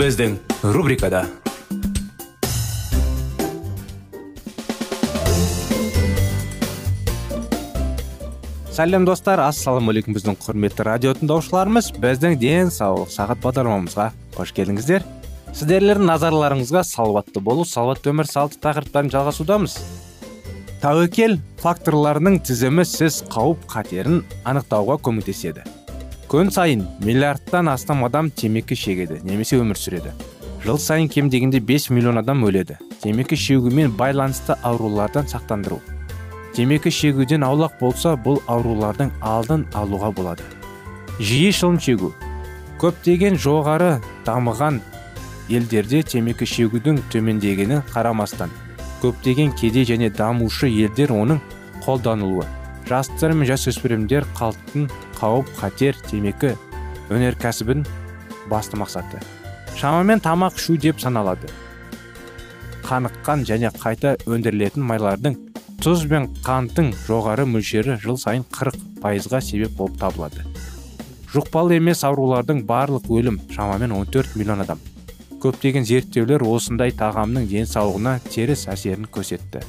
Біздің 0.00 0.38
рубрикада 0.72 1.26
сәлем 8.72 9.04
достар. 9.04 9.42
Ассалаумағалейкум 9.44 10.14
біздің 10.16 10.38
құрметті 10.40 10.86
радио 10.88 11.12
тыңдаушыларымыз. 11.18 11.90
Біздің 12.00 12.38
денсаулық 12.40 13.10
сағат 13.12 13.42
бағдарламамызға 13.42 14.06
қош 14.38 14.54
келдіңіздер. 14.56 15.04
Сіздерлердің 15.52 16.08
назарларыңызға 16.08 16.80
салауатты 16.88 17.42
болу 17.44 17.66
салауатты 17.68 18.14
өмір 18.14 18.30
салты 18.30 18.56
тақырыптарын 18.64 19.12
жалғасудамыз. 19.12 19.74
Тәуекел 20.80 21.36
факторларының 21.60 22.40
тізімі 22.48 22.88
сіз 22.88 23.20
қауіп 23.34 23.68
қатерін 23.68 24.24
анықтауға 24.48 24.96
көмектеседі. 25.04 25.66
Күн 26.30 26.50
сайын 26.54 26.84
миллиардтан 27.02 27.68
астам 27.72 28.04
адам 28.06 28.28
темекі 28.30 28.76
шегеді 28.78 29.16
немесе 29.26 29.56
өмір 29.58 29.74
сүреді. 29.74 30.12
Жыл 30.62 30.78
сайын 30.78 31.08
кем 31.10 31.28
дегенде 31.28 31.58
5 31.58 31.88
миллион 31.90 32.20
адам 32.20 32.44
өледі. 32.46 32.76
Темекі 33.02 33.34
шегумен 33.34 33.90
байланысты 33.98 34.54
аурулардан 34.62 35.26
сақтандыру. 35.26 35.80
Темекі 36.54 36.92
шегуден 36.94 37.42
аулақ 37.42 37.80
болса 37.80 38.14
бұл 38.14 38.38
аурулардың 38.46 39.10
алдын 39.20 39.66
алуға 39.74 40.12
болады. 40.14 40.46
Жиі 41.18 41.50
шылым 41.50 41.82
шегу. 41.82 42.14
Көптеген 42.78 43.34
жоғары 43.34 43.96
дамыған 44.22 44.78
елдерде 45.50 46.04
темекі 46.14 46.46
шегудің 46.46 47.02
төмендегені 47.10 47.82
қарамастан 47.90 48.54
көптеген 49.02 49.50
кедей 49.58 49.82
және 49.88 50.14
дамушы 50.14 50.68
елдер 50.68 51.10
оның 51.10 51.40
қолданылуы. 51.84 52.46
Жастар 52.86 53.32
мен 53.34 53.48
жасөспірімдер 53.48 54.26
қалттың 54.38 54.90
қауіп 55.20 55.50
қатер 55.58 55.98
темекі 56.08 56.54
өнеркәсібін 57.12 57.84
басты 58.48 58.78
мақсаты. 58.80 59.20
Шамамен 59.76 60.22
тамақ 60.24 60.56
ішу 60.56 60.76
деп 60.80 61.00
саналады. 61.00 61.50
Қаныққан 62.86 63.44
және 63.48 63.70
қайта 63.76 64.16
өндірілетін 64.26 64.84
майлардың 64.88 65.36
тұз 65.84 66.06
бен 66.10 66.30
қанттың 66.44 66.90
жоғары 67.06 67.46
мөлшері 67.48 67.98
жыл 68.02 68.18
сайын 68.20 68.46
40 68.56 68.80
пайызға 69.00 69.40
себеп 69.44 69.76
болып 69.78 70.00
табылады. 70.00 70.44
Жұқпалы 71.30 71.76
емес 71.78 72.02
аурулардың 72.04 72.64
барлық 72.66 73.06
өлім 73.12 73.38
шамамен 73.54 73.94
14 73.94 74.36
миллион 74.36 74.64
адам. 74.64 74.80
Көптеген 75.40 75.86
зерттеулер 75.88 76.42
осындай 76.44 76.92
тағамның 76.92 77.46
денсаулығына 77.48 78.18
теріс 78.28 78.66
әсерін 78.68 79.06
көрсетті. 79.14 79.62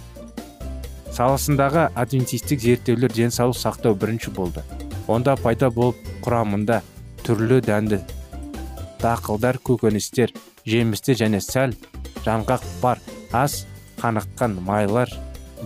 Саласындағы 1.16 1.90
адвентистік 1.96 2.60
зерттеулер 2.60 3.14
денсаулық 3.16 3.60
сақтау 3.62 3.96
бірінші 3.96 4.34
болды. 4.36 4.66
Онда 5.12 5.36
пайда 5.40 5.70
болып 5.74 6.00
құрамында 6.26 6.82
түрлі 7.26 7.62
дәнді 7.66 8.02
дақылдар 9.02 9.58
көкөністер 9.66 10.34
жемістер 10.68 11.18
және 11.18 11.42
сәл 11.42 11.74
жаңғақ 12.26 12.66
бар. 12.82 13.02
Ас 13.34 13.66
қаныққан 14.02 14.58
майлар 14.66 15.10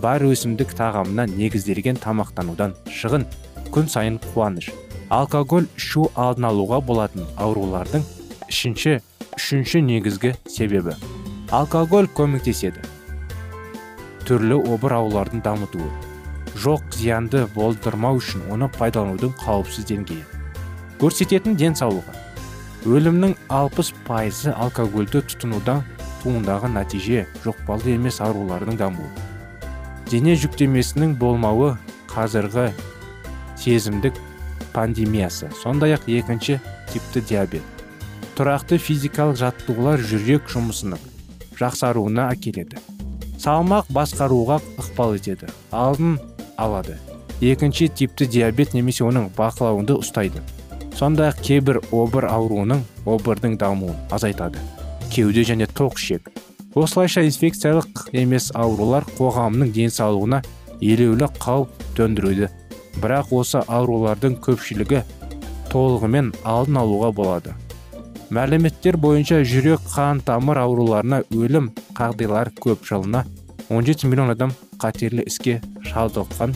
бар 0.02 0.24
өсімдік 0.24 0.72
тағамына 0.78 1.26
негізделген 1.32 2.00
тамақтанудан 2.00 2.76
шығын. 2.88 3.26
Күн 3.74 3.90
сайын 3.92 4.18
қуаныш. 4.32 4.70
Алкоголь 5.10 5.68
ішу 5.76 6.08
алдын 6.14 6.48
алуға 6.50 6.80
болатын 6.80 7.26
аурулардың 7.36 8.04
үшінші 8.48 8.98
үшінші 9.36 9.82
негізгі 9.90 10.34
себебі. 10.48 10.96
Алкоголь 11.50 12.08
көмектеседі. 12.16 12.82
Түрлі 14.26 14.58
обыр 14.64 14.96
аулардың 15.02 15.44
дамытуы. 15.44 16.05
Жоқ 16.56 16.94
зиянды 16.96 17.44
болдырмау 17.54 18.20
үшін 18.20 18.46
оны 18.52 18.68
пайдаланудың 18.72 19.34
қауіпсіз 19.42 19.86
деңгейі. 19.90 20.24
Көрсететін 21.00 21.56
денсаулығы. 21.60 22.14
Өлімнің 22.86 23.34
60 23.52 23.92
пайызы 24.06 24.54
алкогольді 24.54 25.20
тұтынудан 25.26 25.82
туындаған 26.22 26.76
нәтиже 26.78 27.26
жұқпалы 27.44 27.96
емес 27.96 28.20
аурулардың 28.24 28.78
дамуы. 28.80 29.08
Дене 30.10 30.36
жүктемесінің 30.38 31.16
болмауы 31.20 31.74
қазіргі 32.12 32.70
сезімдік 33.58 34.16
пандемиясы 34.72 35.50
сондай 35.62 35.96
ақ 35.96 36.06
екінші 36.06 36.60
типті 36.92 37.24
диабет. 37.28 37.66
Тұрақты 38.38 38.78
физикалық 38.78 39.40
жаттығулар 39.40 40.00
жүрек 40.00 40.48
жұмысының 40.52 41.02
жақсаруына 41.58 42.30
әкеледі. 42.36 42.80
Салмақ 43.40 43.88
басқаруға 43.92 44.60
ықпал 44.80 45.16
етеді. 45.16 45.48
Алдын 45.72 46.18
алады. 46.56 46.96
Екінші 47.40 47.88
типті 47.88 48.26
диабет 48.26 48.74
немесе 48.74 49.04
оның 49.04 49.28
бақылауында 49.36 49.98
ұстайды. 50.00 50.40
Сондай 50.96 51.28
ақ 51.28 51.42
кейбір 51.44 51.82
обыр 51.92 52.24
ауруының 52.30 52.80
обырдың 53.04 53.58
дамуын 53.60 53.96
азайтады. 54.10 54.62
Кеуде 55.12 55.44
және 55.44 55.68
тоқ 55.68 55.98
ішек. 56.00 56.30
Осылайша 56.74 57.22
инфекциялық 57.28 58.08
емес 58.12 58.50
аурулар 58.54 59.04
қоғамның 59.18 59.72
денсаулығына 59.76 60.42
елеулі 60.80 61.28
қауіп 61.40 61.84
төндіруде 61.96 62.50
бірақ 63.00 63.32
осы 63.36 63.60
аурулардың 63.68 64.38
көпшілігі 64.44 65.02
толығымен 65.72 66.32
алдын 66.44 66.80
алуға 66.80 67.12
болады. 67.16 67.54
Мәліметтер 68.32 68.96
бойынша 68.98 69.42
жүрек 69.46 69.84
қан 69.92 70.20
тамыр 70.26 70.58
ауруларына 70.64 71.22
өлім 71.30 71.70
қағдайлар 71.96 72.50
көп 72.60 72.84
жылына 72.88 73.24
17 73.68 74.08
миллион 74.08 74.32
адам 74.32 74.52
қатерлі 74.80 75.24
іске 75.26 75.60
шалдыққан 75.88 76.54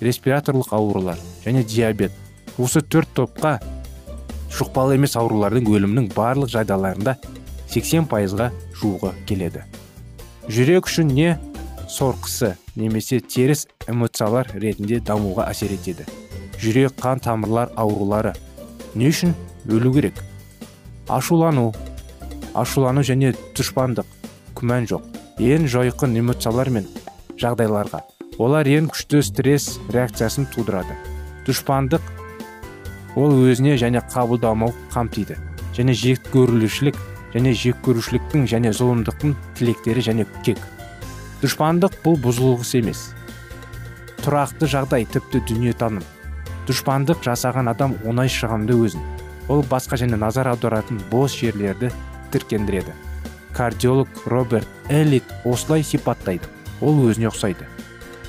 респираторлық 0.00 0.72
аурулар 0.76 1.18
және 1.44 1.64
диабет. 1.64 2.12
Осы 2.58 2.80
төрт 2.80 3.10
топқа 3.16 3.56
жұқпалы 4.52 4.96
емес 4.96 5.16
аурулардың 5.20 5.66
өлімнің 5.68 6.10
барлық 6.14 6.52
жағдайларында 6.52 7.16
80 7.72 8.06
пайызға 8.10 8.50
жуығы 8.80 9.12
келеді. 9.28 9.64
Жүрек 10.48 10.88
үшін 10.88 11.10
не 11.12 11.34
сорқысы 11.90 12.54
немесе 12.76 13.20
теріс 13.20 13.66
эмоциялар 13.88 14.48
ретінде 14.54 15.00
дамуға 15.00 15.48
әсер 15.50 15.74
етеді. 15.74 16.06
Жүрек 16.60 16.96
қан 17.00 17.20
тамырлар 17.20 17.72
аурулары 17.76 18.32
не 18.94 19.10
үшін 19.10 19.34
өлу 19.68 19.92
керек? 19.92 20.22
Ашулану 21.08 21.72
ашулану 22.54 23.04
және 23.04 23.34
дұшпандық 23.56 24.06
күмән 24.56 24.88
жоқ. 24.88 25.04
Ең 25.36 25.66
жойқын 25.68 26.16
эмоциялар 26.16 26.70
мен 26.72 26.86
жағдайларға. 27.40 28.02
Олар 28.38 28.68
ең 28.68 28.90
күшті 28.92 29.22
стресс 29.24 29.80
реакциясын 29.92 30.48
тудырады. 30.52 30.96
Дұшпандық 31.46 32.04
ол 33.16 33.36
өзіне 33.48 33.76
және 33.80 34.02
қабылдамау 34.12 34.74
қамтиды. 34.92 35.38
Және 35.76 35.94
жек 35.96 36.24
көрушілік 36.32 36.96
және 37.34 37.52
жек 37.52 37.78
көрушіліктің 37.84 38.46
және 38.48 38.72
зұлымдықтың 38.76 39.36
тілектері 39.58 40.04
және 40.04 40.26
кек 40.44 40.60
дұшпандық 41.42 42.00
бұл 42.04 42.16
бұзылғыс 42.24 42.72
емес. 42.80 43.02
Тұрақты 44.24 44.68
жағдай 44.72 45.04
тіпті 45.12 45.42
дүниетаным. 45.50 46.04
Дұшпандық 46.66 47.20
жасаған 47.26 47.70
адам 47.70 47.94
оңай 48.08 48.32
шығамды 48.32 48.74
өзін. 48.74 49.04
Ол 49.52 49.62
басқа 49.70 50.00
және 50.00 50.18
назар 50.18 50.48
аударатын 50.50 50.98
бос 51.12 51.36
жерлерді 51.36 51.92
тіркендіреді. 52.32 52.96
Кардиолог 53.52 54.08
роберт 54.26 54.66
эллит 54.88 55.24
осылай 55.44 55.84
сипаттайды. 55.84 56.55
Ол 56.80 57.00
өзіне 57.08 57.30
ұқсайды. 57.30 57.66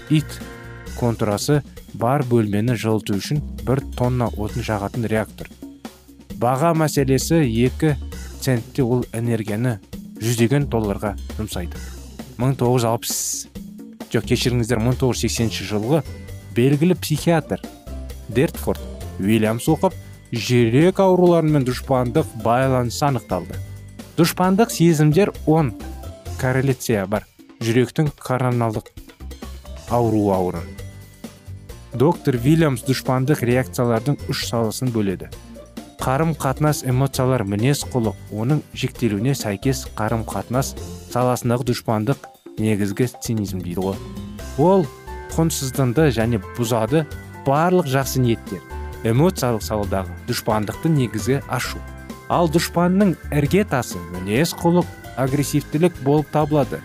Ит 0.10 0.40
контурасы 0.98 1.62
бар 1.94 2.24
бөлмені 2.28 2.78
жылыту 2.80 3.18
үшін 3.20 3.42
бір 3.68 3.82
тонна 3.98 4.30
отын 4.38 4.66
жағатын 4.66 5.08
реактор. 5.10 5.50
Баға 6.38 6.74
мәселесі 6.78 7.42
екі 7.44 7.96
центте 8.42 8.84
ол 8.86 9.06
энергияны 9.14 9.78
жүздеген 10.22 10.68
долларға 10.72 11.16
жұмсайды. 11.38 11.78
1960 12.38 13.58
жоқ 14.14 14.28
кешіріңіздер 14.32 14.80
1980 14.80 15.64
жылғы 15.68 16.04
белгілі 16.56 16.96
психиатр 17.02 17.64
дертфорд 18.30 18.82
уильямс 19.20 19.68
оқып 19.72 19.96
жүрек 20.32 21.02
ауруларымен 21.04 21.66
дұшпандық 21.68 22.30
байланысы 22.44 23.06
анықталды. 23.08 23.58
Дұшпандық 24.18 24.72
сезімдер 24.74 25.34
10 25.46 25.74
корреляция 26.40 27.06
бар. 27.08 27.26
Жүректің 27.64 28.12
короналдық 28.22 28.92
ауруы 29.90 30.34
ауру 30.36 30.62
доктор 31.98 32.38
вильямс 32.38 32.84
дұшпандық 32.86 33.42
реакциялардың 33.48 34.20
үш 34.30 34.44
саласын 34.50 34.92
бөледі. 34.94 35.32
Қарым 35.98 36.36
қатынас 36.38 36.84
эмоциялар 36.86 37.42
мінез 37.48 37.82
құлық 37.90 38.36
оның 38.38 38.62
жіктелуіне 38.78 39.34
сәйкес 39.36 39.88
қарым 39.98 40.22
қатынас 40.30 40.76
саласындағы 41.10 41.66
дұшпандық 41.72 42.28
негізгі 42.62 43.08
цинизм 43.26 43.64
дейді 43.66 43.88
ғой. 43.88 43.98
Ол 44.62 44.86
құнсыздынды 45.34 46.12
және 46.14 46.42
бұзады 46.58 47.08
барлық 47.48 47.90
жақсы 47.90 48.22
ниеттер 48.22 48.62
эмоциялық 49.08 49.66
саладағы 49.66 50.14
дұшпандықты 50.30 50.92
негізгі 50.94 51.42
ашу. 51.48 51.82
Ал 52.30 52.52
дұшпанның 52.52 53.16
іргетасы 53.32 53.98
мінез 54.14 54.54
құлық 54.62 54.86
агрессивтілік 55.18 55.98
болып 56.06 56.30
табылады. 56.30 56.82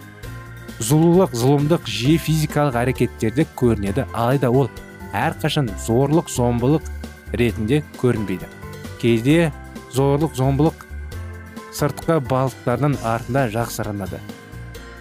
Зұлулық 0.80 1.34
зұлымдық 1.36 1.88
жиі 1.90 2.16
физикалық 2.22 2.78
әрекеттерде 2.80 3.44
көрінеді. 3.58 4.06
Алайда 4.14 4.50
ол 4.50 4.70
әрқашан 5.12 5.68
зорлық 5.84 6.30
зомбылық 6.32 6.88
ретінде 7.36 7.82
көрінбейді. 8.00 8.48
Кейде 9.02 9.52
зорлық 9.92 10.36
зомбылық 10.38 10.86
сыртқы 11.76 12.20
балықтардың 12.28 12.96
артында 13.04 13.46
жақсарынады. 13.52 14.20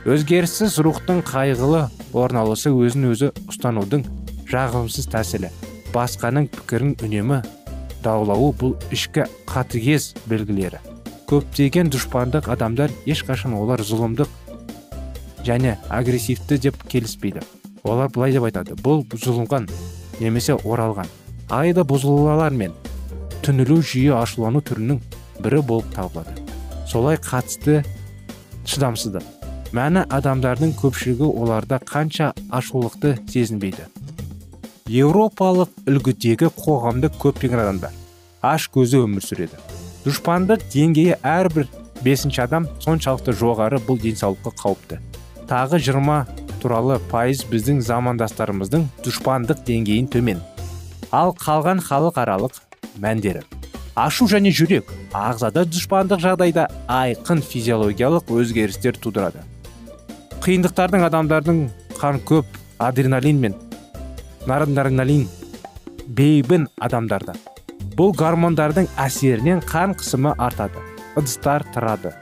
Өзгеріссіз 0.09 0.79
рухтың 0.81 1.21
қайғылы 1.27 1.85
орналысы 2.17 2.71
өзін 2.74 3.12
өзі 3.12 3.31
ұстанудың 3.51 4.06
жағымсыз 4.50 5.09
тәсілі. 5.12 5.51
Басқаның 5.94 6.47
пікірін 6.51 6.95
үнемі 7.03 7.41
даулауы 8.03 8.53
бұл 8.57 8.77
ішкі 8.91 9.27
қатыгез 9.50 10.15
белгілері. 10.25 10.79
Көптеген 11.29 11.91
дұшпандық 11.94 12.50
адамдар 12.51 12.91
ешқашан 13.06 13.53
олар 13.56 13.83
зұлымдық 13.85 14.31
және 15.45 15.77
агрессивті 15.89 16.57
деп 16.57 16.77
келіспейді. 16.88 17.41
Олар 17.83 18.09
былай 18.13 18.33
деп 18.35 18.45
айтады 18.49 18.75
бұл 18.77 19.03
бұзылған 19.09 19.67
немесе 20.19 20.55
оралған. 20.55 21.09
Алайда 21.49 21.85
бұзылулар 21.88 22.53
мен 22.53 22.75
түнілу 23.45 23.81
жүйе 23.81 24.13
ашулану 24.19 24.61
түрінің 24.61 24.99
бірі 25.41 25.61
болып 25.65 25.89
табылады. 25.95 26.35
Солай 26.88 27.17
қатысты 27.17 27.81
шыдамсыздық. 28.65 29.23
Мәні 29.71 30.03
адамдардың 30.11 30.75
көпшілігі 30.81 31.29
оларда 31.31 31.79
қанша 31.79 32.33
ашулықты 32.51 33.15
сезінбейді. 33.31 33.88
Еуропалық 34.91 35.71
үлгідегі 35.88 36.51
қоғамда 36.57 37.09
көптеген 37.15 37.63
адамдар 37.63 37.95
аш 38.41 38.67
көзі 38.73 39.03
өмір 39.05 39.23
сүреді. 39.23 39.59
Дұшпандық 40.03 40.65
деңгейі 40.73 41.19
әрбір 41.21 41.69
бесінші 42.01 42.41
адам 42.43 42.67
соншалықты 42.81 43.35
жоғары 43.38 43.79
бұл 43.85 44.01
денсаулыққа 44.01 44.53
қауіпті. 44.57 44.97
Тағы 45.51 45.81
жиырма 45.83 46.21
туралы 46.62 46.95
пайыз 47.12 47.42
біздің 47.51 47.81
замандастарымыздың 47.83 48.86
дұшпандық 49.03 49.65
деңгейін 49.68 50.07
төмен. 50.13 50.39
Ал 51.12 51.33
қалған 51.36 51.81
халықаралық 51.83 52.62
мәндері. 53.03 53.42
Ашу 54.00 54.30
және 54.31 54.53
жүрек 54.56 54.88
ағзада 55.12 55.65
дұшпандық 55.68 56.24
жағдайда 56.24 56.69
айқын 56.88 57.44
физиологиялық 57.44 58.31
өзгерістер 58.31 58.95
тудырады. 59.03 59.44
Қиындықтардың 60.45 61.03
адамдардың 61.09 61.62
қан 62.00 62.24
көп 62.24 62.48
адреналин 62.80 63.44
мен 63.44 63.57
норадреналин 64.48 65.27
бейбін 66.07 66.69
адамдарда. 66.80 67.36
Бұл 67.98 68.15
гормондардың 68.15 68.88
әсерінен 68.95 69.59
қан 69.68 69.98
қысымы 70.00 70.31
артады 70.39 70.80
ыдыстар 71.19 71.68
тұрады 71.75 72.15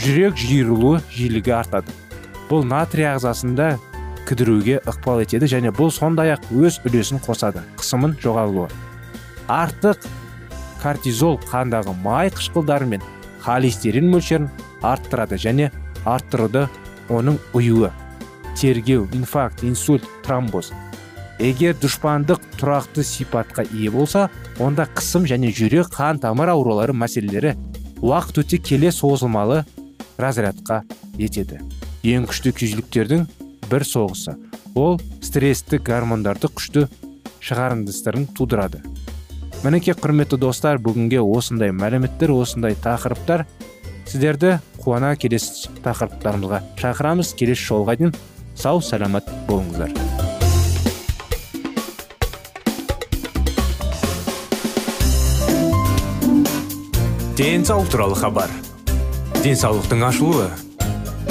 жүрек 0.00 0.40
жиырылуы 0.40 1.02
жиілігі 1.12 1.60
артады. 1.60 1.92
Бұл 2.50 2.66
натрий 2.66 3.06
ағзасында 3.06 3.76
кідіруге 4.28 4.80
ықпал 4.90 5.22
етеді 5.22 5.46
және 5.50 5.70
бұл 5.74 5.92
сондай 5.94 6.34
ақ 6.34 6.50
өз 6.50 6.80
үлесін 6.86 7.22
қосады 7.22 7.62
қысымын 7.78 8.16
жоғалуы 8.22 8.66
артық 9.50 10.04
кортизол 10.82 11.38
қандағы 11.50 11.94
май 12.02 12.30
қышқылдары 12.34 12.88
мен 12.90 13.06
холестерин 13.44 14.10
мөлшерін 14.12 14.50
арттырады 14.82 15.38
және 15.40 15.70
арттыруды 16.04 16.66
оның 17.10 17.38
ұюы 17.54 17.90
тергеу 18.56 19.08
инфаркт 19.16 19.64
инсульт 19.64 20.04
тромбоз. 20.24 20.70
Егер 21.40 21.76
дұшпандық 21.80 22.42
тұрақты 22.60 23.04
сипатқа 23.06 23.64
ие 23.72 23.90
болса 23.90 24.28
онда 24.60 24.84
қысым 24.84 25.24
және 25.28 25.52
жүрек 25.56 25.88
қан 25.94 26.20
тамыр 26.20 26.52
аурулары 26.52 26.92
мәселелері 26.92 27.54
уақыт 28.04 28.42
өте 28.44 28.58
келе 28.60 28.92
созылмалы 28.92 29.64
разрядқа 30.18 30.82
етеді. 31.16 31.62
Ең 32.06 32.26
күшті 32.30 32.52
күйзеліктердің 32.56 33.26
бір 33.70 33.84
соғысы. 33.84 34.36
Ол 34.78 35.00
стресстік 35.24 35.84
гормондарды 35.88 36.48
күшті 36.48 36.86
шығарындыстарын 37.44 38.28
тудырады. 38.36 38.80
Мінекей 39.64 39.92
құрметті 39.92 40.38
достар 40.40 40.78
бүгінге 40.80 41.20
осындай 41.20 41.74
мәліметтер 41.76 42.32
осындай 42.32 42.78
тақырыптар 42.80 43.44
сіздерді 44.08 44.56
қуана 44.80 45.12
келесі 45.20 45.68
тақырыптарымызға 45.84 46.62
шақырамыз. 46.80 47.34
Келесі 47.36 47.68
жолға 47.68 47.98
дейін 48.00 48.16
сау 48.56 48.80
саламат 48.80 49.28
болыңыздар. 49.50 49.92
Денсаулық 57.36 57.92
туралы 57.92 58.16
хабар. 58.20 58.50
Денсаулықтың 59.44 60.02
ашылуы. 60.08 60.50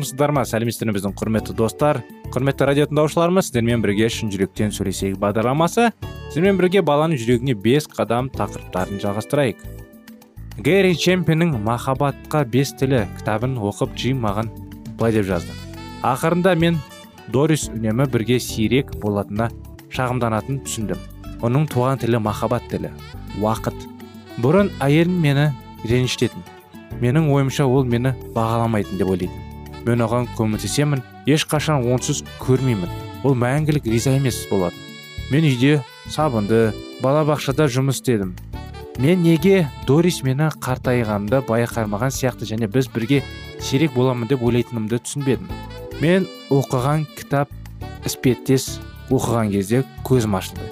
Армысыздар 0.00 0.32
ма 0.32 0.46
сәлеметсіздер 0.48 0.88
ме 0.88 0.94
біздің 0.96 1.12
құрметті 1.18 1.54
достар 1.56 1.98
құрметті 2.32 2.66
радио 2.68 2.86
тыңдаушыларымыз 2.88 3.50
сіздермен 3.50 3.82
бірге 3.84 4.06
шын 4.08 4.30
жүректен 4.32 4.72
сөйлесейік 4.72 5.18
бағдарламасы. 5.20 5.90
Сіздермен 6.30 6.56
бірге 6.56 6.80
баланың 6.86 7.20
жүрегіне 7.20 7.52
бес 7.60 7.84
қадам 7.90 8.30
тақырыптарын 8.32 9.00
жалғастырайық. 9.02 9.60
Гэри 10.64 10.94
чемпеннің 10.96 11.58
махаббатқа 11.66 12.46
бес 12.48 12.72
тілі 12.80 13.02
кітабын 13.18 13.58
оқып 13.60 13.92
джим 13.98 14.24
маған 14.24 14.48
былай 14.96 15.18
деп 15.18 15.28
жазды. 15.28 15.52
Ақырында 16.00 16.54
мен 16.56 16.80
дорис 17.28 17.68
үнемі 17.68 18.08
бірге 18.08 18.40
сирек 18.40 18.94
болатынына 19.04 19.50
шағымданатынын 19.92 20.64
түсіндім. 20.64 21.04
Оның 21.44 21.68
туған 21.74 22.00
тілі 22.00 22.22
махаббат 22.24 22.64
тілі 22.72 22.94
уақыт. 23.42 23.76
Бұрын 24.40 24.72
әйелім 24.80 25.20
мені 25.20 25.50
ренжітетін. 25.84 26.48
Менің 27.04 27.28
ойымша 27.34 27.68
ол 27.68 27.84
мені 27.84 28.14
бағаламайтын 28.32 29.00
деп 29.00 29.12
ойлайтын. 29.12 29.49
Мен 29.86 30.04
оған 30.06 30.28
көмектесемін 30.36 31.02
ешқашан 31.26 31.86
онсыз 31.92 32.24
көрмеймін. 32.42 32.88
Ол 33.24 33.36
мәңгілік 33.36 33.88
риза 33.90 34.14
емес 34.16 34.46
болатын 34.50 34.90
мен 35.30 35.46
үйде 35.46 35.78
сабынды 36.10 36.72
балабақшада 37.04 37.68
жұмыс 37.70 38.00
істедім. 38.00 38.34
Мен 38.98 39.22
неге 39.22 39.68
дорис 39.86 40.20
мені 40.26 40.50
қартайғанымды 40.60 41.44
байқамаған 41.46 42.10
сияқты 42.12 42.48
және 42.50 42.66
біз 42.68 42.90
бірге 42.90 43.22
сирек 43.62 43.94
боламын 43.94 44.28
деп 44.28 44.42
ойлайтынымды 44.42 44.98
түсінбедім. 45.06 45.46
Мен 46.02 46.26
оқыған 46.50 47.06
кітап 47.14 47.54
іспеттес 48.04 48.80
оқыған 49.08 49.54
кезде 49.54 49.84
көзім 50.04 50.36
ашылды. 50.36 50.66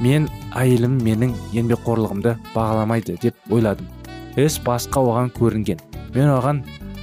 Мен 0.00 0.30
әйелім 0.54 0.96
менің 1.02 1.34
еңбекқорлығымды 1.52 2.38
бағаламайды 2.54 3.18
деп 3.20 3.36
ойладым. 3.50 3.90
Іс 4.38 4.60
басқа 4.62 5.02
оған 5.02 5.34
көрінген. 5.34 5.82
Мен 6.14 6.30
оған 6.38 6.62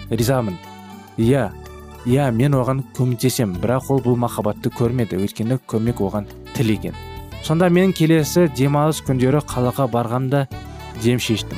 ризамын. 0.10 0.58
Иә 1.22 1.50
иә 2.10 2.32
мен 2.34 2.58
оған 2.58 2.82
көмектесемін 2.98 3.60
бірақ 3.62 3.92
ол 3.94 4.02
бұл 4.06 4.18
махаббатты 4.26 4.72
көрмеді 4.74 5.22
өйткені 5.22 5.60
көмек 5.70 6.02
оған 6.02 6.30
тілеген 6.56 6.98
сонда 7.46 7.70
мен 7.70 7.94
келесі 7.94 8.48
демалыс 8.58 9.02
күндері 9.06 9.44
қалаға 9.46 9.88
барғанда 9.92 10.48
дем 11.02 11.20
шештім. 11.20 11.58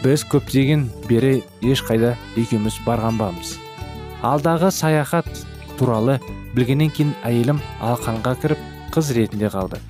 Біз 0.00 0.24
көптеген 0.32 0.86
бері 1.08 1.42
ешқайда 1.60 2.14
екеуміз 2.40 2.78
барғанбамыз 2.86 3.58
алдағы 4.24 4.70
саяхат 4.72 5.28
туралы 5.78 6.18
білгеннен 6.54 6.92
кейін 6.92 7.12
әйелім 7.24 7.60
алқанға 7.84 8.34
кіріп 8.40 8.62
қыз 8.94 9.12
ретінде 9.16 9.50
қалды. 9.52 9.80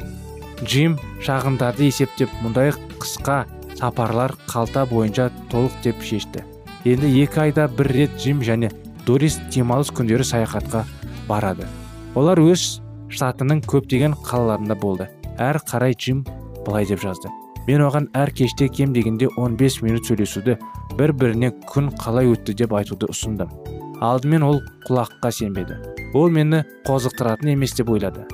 Джим 0.63 0.99
шағындарды 1.25 1.87
есептеп 1.89 2.33
мұндай 2.45 2.75
қысқа 3.01 3.45
сапарлар 3.79 4.35
қалта 4.51 4.85
бойынша 4.91 5.31
толық 5.51 5.79
деп 5.85 6.03
шешті. 6.05 6.45
Енді 6.85 7.11
екі 7.23 7.47
айда 7.47 7.69
бір 7.69 7.93
рет 7.95 8.19
джим 8.19 8.43
және 8.43 8.71
дорис 9.07 9.39
демалыс 9.53 9.91
күндері 9.95 10.25
саяхатқа 10.27 10.85
барады. 11.29 11.67
Олар 12.15 12.41
өз 12.43 12.81
штатының 13.11 13.63
көптеген 13.71 14.17
қалаларында 14.27 14.77
болды. 14.79 15.09
Әр 15.39 15.61
қарай 15.67 15.95
джим 15.95 16.25
былай 16.67 16.87
деп 16.87 17.03
жазды. 17.03 17.31
Мен 17.67 17.85
оған 17.87 18.09
әр 18.17 18.33
кеште 18.35 18.69
кем 18.69 18.93
дегенде 18.93 19.29
15 19.37 19.83
минут 19.83 20.09
сөйлесуді 20.09 20.57
бір 20.99 21.13
біріне 21.13 21.53
күн 21.71 21.93
қалай 22.01 22.31
өтті 22.33 22.57
деп 22.63 22.73
айтуды 22.75 23.11
ұсындым. 23.13 23.53
Алдымен 24.01 24.43
ол 24.43 24.61
құлаққа 24.89 25.31
сенбеді. 25.31 25.77
Ол 26.15 26.31
мені 26.31 26.65
қозықтыратын 26.89 27.53
емес 27.53 27.77
деп 27.77 27.91
ойлады. 27.93 28.25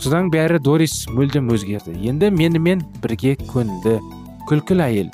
Содан 0.00 0.30
бәрі 0.32 0.58
дорис 0.62 1.04
мүлдем 1.12 1.50
өзгерді. 1.52 1.94
Енді 2.08 2.30
менімен 2.34 2.82
бірге 3.02 3.36
көңілді 3.50 3.98
күлкілі 4.48 4.84
әйел. 4.84 5.12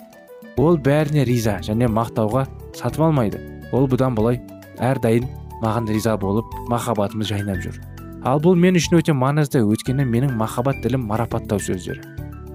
Ол 0.56 0.78
бәріне 0.78 1.24
риза 1.26 1.58
және 1.64 1.88
мақтауға 1.90 2.46
сатып 2.76 3.02
алмайды. 3.08 3.40
Ол 3.72 3.88
бұдан 3.90 4.14
былай 4.14 4.38
әрдайым 4.82 5.28
маған 5.62 5.88
риза 5.90 6.16
болып 6.20 6.50
махаббатымыз 6.70 7.30
жайнап 7.30 7.62
жүр. 7.64 7.80
Ал 8.24 8.40
бұл 8.40 8.56
мен 8.58 8.78
үшін 8.78 8.98
өте 8.98 9.14
маңызды 9.14 9.60
өйткені 9.64 10.06
менің 10.08 10.36
махаббат 10.40 10.80
тілім 10.82 11.06
марапаттау 11.10 11.60
сөздері. 11.60 12.02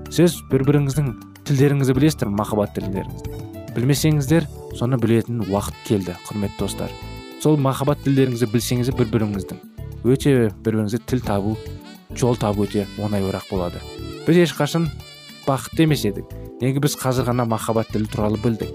Сіз 0.09 0.39
бір 0.49 0.65
біріңіздің 0.67 1.11
тілдеріңізді 1.45 1.95
білесіздер 1.97 2.31
махаббат 2.33 2.73
тілдеріңізді. 2.77 3.35
Білмесеңіздер 3.75 4.47
соны 4.77 4.97
білетін 4.97 5.43
уақыт 5.45 5.77
келді 5.85 6.17
құрметті 6.25 6.63
достар. 6.63 6.95
Сол 7.43 7.59
махаббат 7.61 8.01
тілдеріңізді 8.05 8.49
білсеңіздер 8.53 8.97
бір 8.97 9.13
біріңіздің 9.13 9.61
өте 10.03 10.33
бір 10.33 10.53
біріңізге 10.63 10.99
тіл 11.05 11.21
табу 11.25 11.55
жол 12.15 12.37
табу 12.39 12.65
өте 12.65 12.85
оңайырақ 12.97 13.49
болады. 13.51 13.81
Біз 14.25 14.41
ешқашан 14.45 14.87
бақытты 15.45 15.85
емес 15.85 16.05
едік. 16.07 16.31
Неге 16.61 16.81
біз 16.83 16.95
қазір 16.99 17.29
ғана 17.29 17.45
махаббат 17.47 17.91
тілі 17.93 18.09
туралы 18.11 18.39
білдік? 18.41 18.71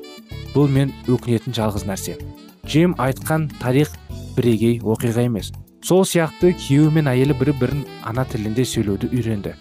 Бұл 0.55 0.69
мен 0.71 0.93
өкінетін 1.09 1.57
жалғыз 1.57 1.87
нәрсе. 1.89 2.19
Джим 2.67 2.95
айтқан 2.99 3.49
тарих 3.61 3.93
бірегей 4.37 4.81
оқиға 4.81 5.27
емес. 5.29 5.53
Сол 5.85 6.05
сияқты 6.09 6.55
күйеуі 6.57 6.93
мен 6.97 7.09
әйелі 7.11 7.37
бірі 7.37 7.55
бірін 7.61 7.83
ана 8.09 8.25
тілінде 8.25 8.65
сөйлеуді 8.65 9.11
үйренді. 9.13 9.53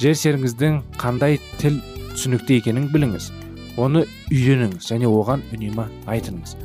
Жер 0.00 0.16
серіңіздің 0.16 0.80
қандай 0.98 1.38
тіл 1.60 1.80
түсінікті 2.14 2.58
екенін 2.62 2.88
біліңіз. 2.92 3.28
Оны 3.76 4.06
үйреніңіз 4.32 4.88
және 4.88 5.10
оған 5.10 5.44
үнемі 5.52 5.86
айтыңыз. 6.08 6.56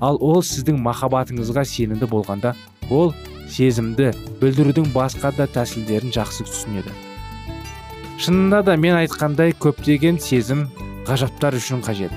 Ал 0.00 0.18
ол 0.20 0.40
сіздің 0.42 0.80
махаббатыңызға 0.82 1.66
сенімді 1.68 2.08
болғанда 2.10 2.54
ол 2.90 3.12
сезімді 3.52 4.10
білдірудің 4.40 4.90
басқа 4.94 5.34
да 5.36 5.46
тәсілдерін 5.46 6.14
жақсы 6.14 6.48
түсінеді. 6.48 6.92
Шынында 8.22 8.62
да 8.66 8.76
мен 8.76 8.96
айтқандай 8.96 9.52
көптеген 9.60 10.18
сезім 10.22 10.68
ғажаптар 11.06 11.56
үшін 11.58 11.82
қажет. 11.84 12.12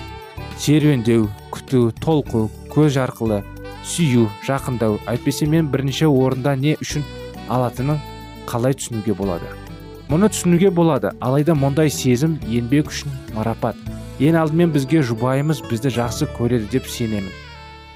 Серуендеу 0.58 1.28
күту 1.52 1.90
толқу 2.00 2.48
көз 2.76 2.98
арқылы 3.00 3.42
сүю 3.88 4.26
жақындау 4.46 4.98
әйтпесе 5.08 5.48
мен 5.48 5.70
бірінші 5.72 6.10
орында 6.12 6.56
не 6.60 6.76
үшін 6.84 7.06
алатынын 7.48 8.02
қалай 8.50 8.76
түсінуге 8.76 9.16
болады? 9.16 9.48
Мұны 10.10 10.30
түсінуге 10.30 10.70
болады. 10.70 11.16
Алайда 11.24 11.56
мұндай 11.58 11.90
сезім 11.90 12.36
еңбек 12.46 12.92
үшін 12.92 13.14
марапат. 13.34 13.78
Ең 14.22 14.38
алдымен 14.38 14.74
бізге 14.76 15.02
жұбайымыз 15.02 15.64
бізді 15.66 15.92
жақсы 15.96 16.28
көреді 16.38 16.70
деп 16.76 16.86
сенемін. 16.86 17.32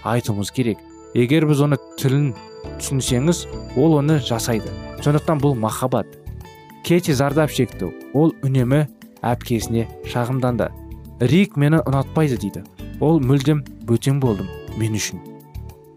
Айтуымыз 0.03 0.49
керек. 0.55 0.79
Егер 1.13 1.45
біз 1.49 1.61
оны 1.65 1.77
тілін 2.01 2.31
түсінсеңіз 2.79 3.43
ол 3.77 3.99
оны 3.99 4.17
жасайды. 4.25 4.73
Сондықтан 5.05 5.41
бұл 5.43 5.53
махаббат. 5.53 6.07
Кети 6.83 7.13
зардап 7.13 7.53
шекті. 7.53 7.91
Ол 8.13 8.33
үнемі 8.41 8.87
әпкесіне 9.21 9.85
шағымданды. 10.09 10.71
Рик 11.21 11.57
мені 11.57 11.83
ұнатпайды 11.85 12.41
дейді. 12.41 12.65
Ол 12.99 13.21
мүлдем 13.21 13.61
бөтен 13.85 14.19
болдым. 14.19 14.49
Мен 14.79 14.95
үшін. 14.95 15.19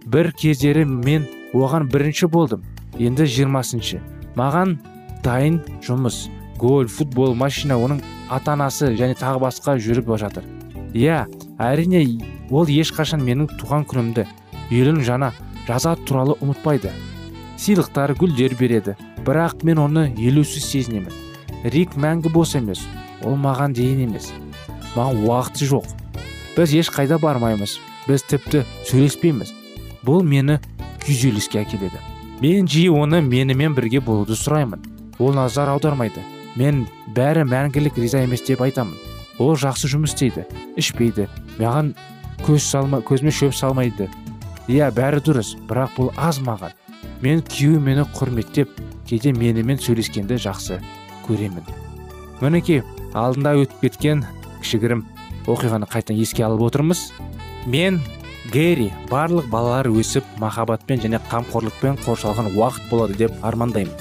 Бір 0.07 0.33
кездері 0.35 0.85
мен 0.85 1.29
оған 1.55 1.89
бірінші 1.93 2.27
болдым. 2.27 2.65
Енді 2.99 3.25
жиырмасыншы. 3.25 4.01
Маған 4.37 4.77
дайын 5.25 5.61
жұмыс 5.85 6.27
гольф 6.59 6.99
футбол 6.99 7.35
машина 7.35 7.79
оның 7.79 8.03
ата 8.31 8.53
анасы 8.57 8.93
және 8.99 9.17
тағы 9.19 9.41
басқа 9.47 9.77
жүріп 9.79 10.11
жатыр. 10.19 10.45
Иә 10.95 11.27
әрине 11.59 12.03
ол 12.51 12.67
ешқашан 12.67 13.23
менің 13.25 13.49
туған 13.61 13.87
күнімді 13.89 14.27
үйлену 14.71 15.05
жана 15.07 15.33
жаза 15.67 15.95
туралы 15.97 16.37
ұмытпайды. 16.41 16.91
Сыйлықтар 17.57 18.15
гүлдер 18.19 18.57
береді 18.59 18.97
бірақ 19.25 19.63
мен 19.63 19.79
оны 19.79 20.09
елеусіз 20.19 20.67
сезінемін. 20.67 21.13
Рик 21.65 21.95
мәңгі 21.95 22.33
бос 22.33 22.57
емес 22.59 22.83
ол 23.23 23.37
маған 23.39 23.77
дейін 23.79 24.09
емес. 24.09 24.33
Маған 24.97 25.23
уақыты 25.27 25.69
жоқ. 25.71 25.87
Біз 26.57 26.75
ешқайда 26.83 27.21
бармаймыз. 27.23 27.79
Біз 28.09 28.25
тіпті 28.27 28.65
сөйлеспейміз 28.89 29.53
бұл 30.07 30.25
мені 30.27 30.59
күйзеліске 31.05 31.63
әкеледі 31.63 32.01
мен 32.43 32.67
жиі 32.67 32.91
оны 32.99 33.23
менімен 33.23 33.77
бірге 33.77 34.01
болуды 34.03 34.35
сұраймын 34.39 34.83
ол 35.23 35.35
назар 35.37 35.71
аудармайды 35.71 36.25
мен 36.59 36.87
бәрі 37.15 37.45
мәңгілік 37.49 38.01
риза 38.03 38.25
емес 38.27 38.43
деп 38.49 38.65
айтамын 38.65 38.99
ол 39.39 39.55
жақсы 39.57 39.91
жұмыс 39.93 40.17
істейді 40.17 40.47
ішпейді 40.81 41.29
маған 41.61 41.93
көз 42.43 42.67
салма 42.67 43.03
көзіме 43.07 43.33
шөп 43.35 43.55
салмайды 43.55 44.09
иә 44.67 44.91
бәрі 44.97 45.23
дұрыс 45.23 45.55
бірақ 45.71 45.95
бұл 45.99 46.11
аз 46.17 46.41
маған 46.43 46.75
мен 47.23 47.45
күйеуім 47.47 47.87
мені 47.87 48.07
құрметтеп 48.17 48.75
кейде 49.07 49.33
менімен 49.37 49.79
сөйлескенді 49.83 50.41
жақсы 50.43 50.81
көремін 51.29 51.67
мінекей 52.43 52.83
алдында 53.15 53.55
өтіп 53.63 53.87
кеткен 53.87 54.25
кішігірім 54.63 55.05
оқиғаны 55.47 55.87
қайтадан 55.91 56.19
еске 56.23 56.45
алып 56.47 56.67
отырмыз 56.67 57.11
мен 57.67 58.01
гэри 58.53 58.91
барлық 59.11 59.49
балалар 59.51 59.89
өсіп 59.89 60.25
махаббатпен 60.43 61.01
және 61.03 61.21
қамқорлықпен 61.31 62.01
қоршалған 62.05 62.53
уақыт 62.57 62.89
болады 62.91 63.15
деп 63.15 63.33
армандаймын. 63.43 63.95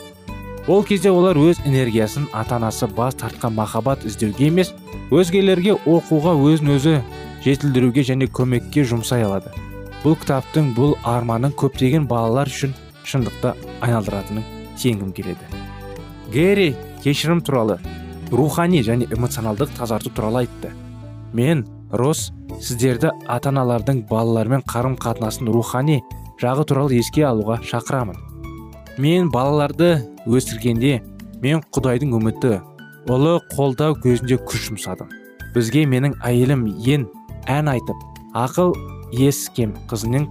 Ол 0.67 0.83
кезде 0.83 1.11
олар 1.11 1.37
өз 1.37 1.61
энергиясын 1.65 2.27
ата 2.33 2.55
анасы 2.55 2.87
бас 2.87 3.15
тартқан 3.15 3.53
махаббат 3.53 4.05
іздеуге 4.05 4.47
емес 4.47 4.73
өзгелерге 5.09 5.75
оқуға 5.85 6.35
өзін 6.37 6.75
өзі 6.75 6.99
жетілдіруге 7.45 8.03
және 8.05 8.27
көмекке 8.29 8.85
жұмсай 8.85 9.25
алады. 9.25 9.53
Бұл 10.03 10.15
кітаптың 10.21 10.73
бұл 10.77 10.95
арманын 11.05 11.53
көптеген 11.57 12.07
балалар 12.09 12.49
үшін 12.49 12.73
шындықты 13.05 13.55
айналдыратынын 13.81 14.45
сенгім 14.77 15.11
келеді. 15.13 15.49
Гэри 16.33 16.75
кешірім 17.03 17.41
туралы 17.41 17.79
рухани 18.31 18.81
және 18.85 19.09
эмоционалдық 19.09 19.73
тазарту 19.77 20.09
туралы 20.09 20.45
айтты. 20.45 20.71
Мен 21.33 21.65
рос 21.91 22.31
сіздерді 22.59 23.11
ата 23.27 23.51
аналардың 23.51 24.03
балалармен 24.09 24.63
қарым 24.69 24.97
қатынасын 25.01 25.49
рухани 25.51 26.01
жағы 26.41 26.65
туралы 26.69 26.97
еске 26.99 27.25
алуға 27.27 27.59
шақырамын. 27.67 28.17
Мен 28.97 29.29
балаларды 29.31 30.07
өсіргенде 30.27 30.99
мен 31.41 31.63
құдайдың 31.73 32.13
үміті 32.17 32.59
ұлы 33.11 33.39
қолдау 33.55 33.95
көзінде 34.03 34.37
күш 34.47 34.69
жұмсадым. 34.69 35.09
Бізге 35.55 35.85
менің 35.89 36.17
әйелім 36.23 36.67
ен 36.85 37.07
ән 37.47 37.71
айтып 37.71 37.97
ақыл 38.37 38.75
ес 39.11 39.47
кем 39.55 39.73
қызының 39.91 40.27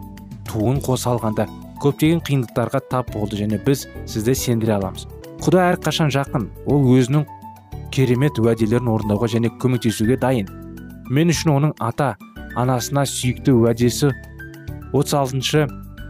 туын 0.48 0.80
қоса 0.84 1.14
алғанда 1.14 1.48
көптеген 1.82 2.22
қиындықтарға 2.24 2.80
тап 2.90 3.12
болды 3.14 3.40
және 3.40 3.58
біз 3.64 3.86
сізді 4.08 4.34
сендіре 4.36 4.76
аламыз 4.78 5.06
құдай 5.40 5.74
әрқашан 5.74 6.12
жақын 6.12 6.48
ол 6.68 6.88
өзінің 6.94 7.26
керемет 7.94 8.38
уәделерін 8.38 8.90
орындауға 8.92 9.28
және 9.34 9.50
көмектесуге 9.60 10.18
дайын. 10.20 10.48
Мен 11.10 11.30
үшін 11.32 11.50
оның 11.56 11.72
ата 11.82 12.14
анасына 12.58 13.02
сүйікті 13.10 13.54
уәдесі 13.58 14.12
36 14.92 15.16
алтыншы 15.20 15.66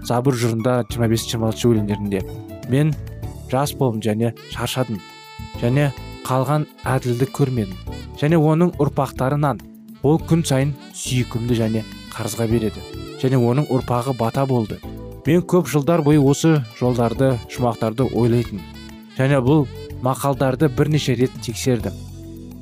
забыр 0.08 0.36
жырында 0.36 0.74
25 0.92 1.12
бесінші 1.12 1.32
жиырма 1.32 1.50
өлеңдерінде. 1.70 2.20
Мен 2.68 2.92
жас 3.50 3.72
болдым 3.72 4.02
және 4.04 4.32
шаршадым 4.52 5.00
және 5.62 5.90
қалған 6.28 6.66
әділдік 6.84 7.32
көрмедім 7.36 7.96
және 8.20 8.36
оның 8.36 8.74
ұрпақтарынан 8.80 9.60
ол 10.02 10.20
күн 10.28 10.44
сайын 10.44 10.74
сүйкімді 10.96 11.56
және 11.62 11.84
қарызға 12.12 12.48
береді 12.52 12.84
және 13.22 13.40
оның 13.40 13.68
ұрпағы 13.72 14.16
бата 14.18 14.46
болды. 14.46 14.78
Мен 15.26 15.42
көп 15.44 15.68
жылдар 15.68 16.02
бойы 16.04 16.20
осы 16.20 16.58
жолдарды 16.78 17.34
жұмақтарды 17.52 18.08
ойлайтын 18.16 18.60
және 19.16 19.40
бұл 19.44 19.66
мақалдарды 20.04 20.68
бірнеше 20.68 21.16
рет 21.16 21.32
тексердім. 21.44 21.96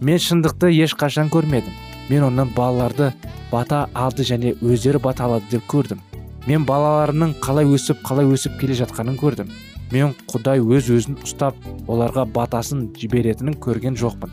Мен 0.00 0.18
шындықты 0.22 0.70
ешқашан 0.74 1.30
көрмедім. 1.30 1.87
Мен 2.08 2.24
онан 2.24 2.50
балаларды 2.56 3.12
бата 3.50 3.88
алды 3.94 4.24
және 4.24 4.54
өздері 4.62 5.00
бата 5.02 5.24
алады 5.24 5.48
деп 5.50 5.66
көрдім. 5.68 6.00
Мен 6.46 6.64
балаларымның 6.64 7.34
қалай 7.44 7.68
өсіп 7.68 8.00
қалай 8.06 8.28
өсіп 8.32 8.58
келе 8.60 8.76
жатқанын 8.80 9.18
көрдім. 9.20 9.50
Мен 9.92 10.14
құдай 10.30 10.60
өз 10.60 10.88
өзін 10.92 11.18
ұстап 11.24 11.56
оларға 11.88 12.24
батасын 12.32 12.88
жіберетінін 12.96 13.58
көрген 13.60 13.96
жоқпын. 14.00 14.32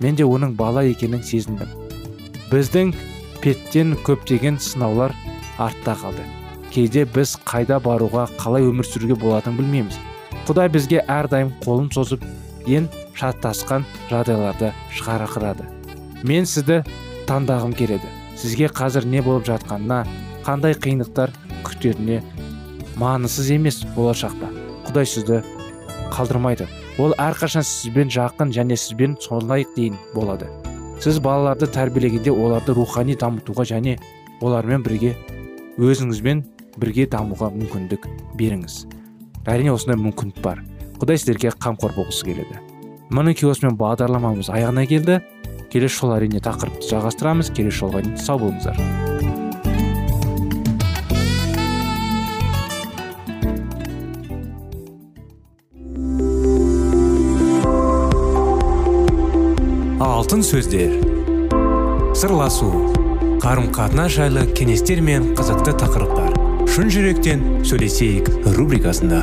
Мен 0.00 0.16
де 0.16 0.24
оның 0.24 0.56
бала 0.56 0.84
екенін 0.86 1.22
сезіндім. 1.22 1.70
Біздің 2.50 2.94
петтен 3.42 3.96
көптеген 4.06 4.58
сынаулар 4.62 5.14
артта 5.58 5.96
қалды. 6.02 6.26
Кейде 6.70 7.06
біз 7.06 7.36
қайда 7.46 7.80
баруға 7.82 8.26
қалай 8.38 8.66
өмір 8.66 8.86
сүруге 8.86 9.18
болатынын 9.18 9.62
білмейміз. 9.62 9.98
Құдай 10.46 10.70
бізге 10.70 11.02
әрдайым 11.10 11.54
қолын 11.64 11.88
созып 11.94 12.26
ен 12.66 12.90
шаттасқан 13.14 13.86
жағдайларды 14.10 14.74
шығарақырады 14.94 15.72
мен 16.26 16.46
сізді 16.46 16.82
таңдағым 17.28 17.74
келеді. 17.76 18.08
Сізге 18.36 18.68
қазір 18.70 19.06
не 19.08 19.22
болып 19.22 19.46
жатқанына 19.48 20.04
қандай 20.46 20.76
қиындықтар 20.78 21.32
күтетініне 21.66 22.22
маңызсыз 23.00 23.52
емес 23.54 23.82
болашақта. 23.96 24.50
Құдай 24.86 25.08
сізді 25.08 25.42
қалдырмайды. 26.14 26.68
Ол 26.98 27.12
әрқашан 27.20 27.64
сізбен 27.66 28.08
жақын 28.12 28.52
және 28.54 28.76
сізбен 28.76 29.16
сондай 29.20 29.66
дейін 29.76 29.98
болады. 30.14 30.48
Сіз 31.02 31.18
балаларды 31.20 31.68
тәрбиелегенде 31.68 32.32
оларды 32.32 32.72
рухани 32.76 33.16
дамытуға 33.20 33.66
және 33.68 33.98
олармен 34.40 34.84
бірге 34.86 35.16
өзіңізбен 35.76 36.44
бірге 36.80 37.04
дамуға 37.12 37.50
мүмкіндік 37.52 38.06
беріңіз. 38.38 38.86
Әрине 39.46 39.74
осындай 39.74 40.00
мүмкіндік 40.00 40.40
бар. 40.44 40.62
Құдай 40.96 41.20
сіздерге 41.20 41.52
қамқор 41.60 41.92
болғысы 41.98 42.24
келеді. 42.30 42.62
Мінекей 43.12 43.50
осымен 43.50 43.76
бағдарламамыз 43.76 44.48
аяғына 44.50 44.86
келді. 44.88 45.20
Келесі 45.72 46.00
жолы 46.00 46.16
әрине 46.20 46.40
тақырыпты 46.44 46.90
жалғастырамыз. 46.90 47.52
Келесі 47.56 47.82
жолға 47.82 48.02
дейін 48.04 48.16
сау 48.20 48.40
болыңыздар. 48.42 48.76
Алтын 60.02 60.42
сөздер. 60.42 60.96
Сырласу. 62.16 62.70
Қарым 63.42 63.68
қатынас 63.70 64.16
жайлы 64.16 64.46
кеңестер 64.58 64.98
мен 65.04 65.34
қызықты 65.38 65.76
тақырыптар. 65.78 66.34
Шын 66.66 66.90
жүректен 66.90 67.44
сөйлесейік 67.64 68.32
рубрикасында. 68.56 69.22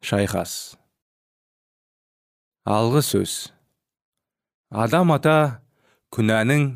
шайқас. 0.00 0.76
Алғы 2.64 3.02
сөз. 3.04 3.52
Адам 4.70 5.12
ата 5.16 5.60
күнәнің 6.14 6.66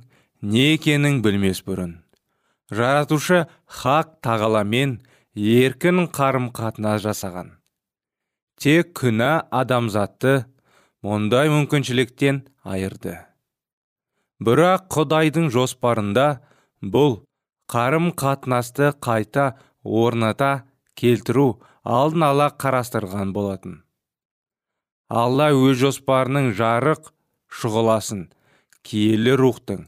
не 0.42 0.64
екенін 0.74 1.20
білмес 1.24 1.62
бұрын. 1.66 2.00
Жаратушы 2.74 3.44
хақ 3.80 4.16
тағаламен 4.24 4.98
еркін 5.34 6.08
қарым 6.14 6.50
қатынас 6.56 7.04
жасаған. 7.04 7.52
Тек 8.60 8.94
күнә 8.98 9.46
адамзатты 9.52 10.44
мұндай 11.04 11.50
мүмкіншіліктен 11.52 12.42
айырды. 12.64 13.18
Бірақ 14.44 14.88
құдайдың 14.94 15.50
жоспарында 15.54 16.26
бұл 16.80 17.22
қарым 17.70 18.10
қатынасты 18.18 18.92
қайта 19.04 19.54
орната 19.84 20.64
келтіру 20.96 21.60
алдын 21.84 22.24
ала 22.30 22.48
қарастырған 22.50 23.32
болатын. 23.36 23.82
Алла 25.08 25.50
өз 25.52 25.78
жоспарының 25.82 26.52
жарық 26.56 27.12
шұғыласын 27.52 28.26
киелі 28.82 29.36
рухтың 29.38 29.84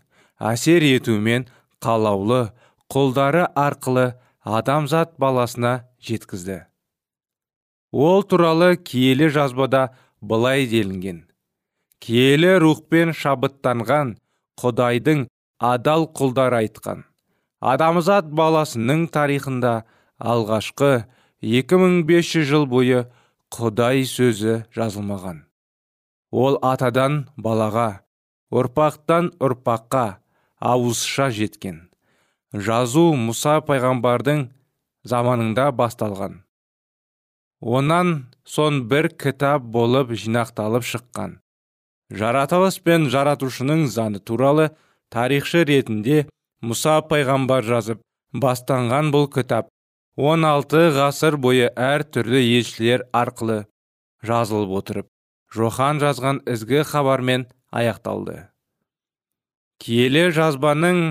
әсер 0.53 0.85
етумен 0.85 1.49
қалаулы 1.81 2.53
құлдары 2.93 3.47
арқылы 3.57 4.13
адамзат 4.45 5.17
баласына 5.19 5.89
жеткізді. 5.99 6.67
Ол 7.93 8.23
туралы 8.23 8.77
киелі 8.77 9.31
жазбада 9.33 9.97
былай 10.21 10.67
делінген. 10.69 11.25
Киелі 11.99 12.59
рухпен 12.61 13.15
шабыттанған 13.17 14.17
құдайдың 14.61 15.27
адал 15.59 16.05
құлдар 16.13 16.61
айтқан. 16.61 17.05
Адамзат 17.61 18.29
баласының 18.29 19.09
тарихында 19.09 19.87
алғашқы 20.21 21.07
2500 21.47 22.43
жыл 22.51 22.65
бойы 22.67 23.05
құдай 23.55 24.03
сөзі 24.11 24.65
жазылмаған. 24.75 25.45
Ол 26.35 26.59
атадан 26.67 27.27
балаға 27.39 28.03
ұрпақтан 28.51 29.31
ұрпаққа 29.39 30.07
ауызша 30.59 31.29
жеткен. 31.31 31.85
Жазу 32.51 33.13
мұса 33.15 33.61
пайғамбардың 33.69 34.49
заманында 35.07 35.69
басталған. 35.79 36.41
Онан 37.61 38.33
сон 38.45 38.83
бір 38.91 39.13
кітап 39.15 39.63
болып 39.63 40.11
жинақталып 40.19 40.83
шыққан. 40.83 41.39
Жаратылыс 42.11 42.81
пен 42.83 43.07
жаратушының 43.11 43.87
заңы 43.91 44.19
туралы 44.19 44.73
тарихшы 45.15 45.63
ретінде 45.67 46.27
мұса 46.63 46.99
пайғамбар 47.07 47.67
жазып 47.67 48.03
бастанған 48.35 49.15
бұл 49.15 49.31
кітап 49.31 49.71
16 50.17 50.95
ғасыр 50.97 51.35
бойы 51.37 51.67
әр 51.77 52.01
түрлі 52.09 52.41
елшілер 52.41 53.03
арқылы 53.13 53.67
жазылып 54.25 54.73
отырып 54.79 55.09
жохан 55.53 56.01
жазған 56.01 56.41
ізгі 56.49 56.87
хабармен 56.89 57.45
аяқталды. 57.69 58.49
Киелі 59.77 60.31
жазбаның 60.33 61.03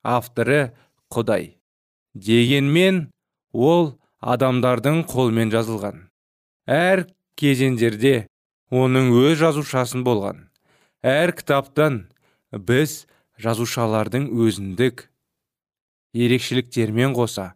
авторы 0.00 0.72
құдай 1.12 1.60
дегенмен 2.16 3.10
ол 3.52 4.00
адамдардың 4.24 5.04
қолмен 5.12 5.52
жазылған. 5.52 6.08
Әр 6.64 7.04
кезеңдерде 7.36 8.24
оның 8.72 9.12
өз 9.20 9.36
жазушасын 9.44 10.00
болған. 10.08 10.48
Әр 11.04 11.36
кітаптан 11.36 12.06
біз 12.56 13.04
жазушалардың 13.36 14.32
өзіндік 14.32 15.10
ерекшеліктермен 16.16 17.12
қоса 17.12 17.50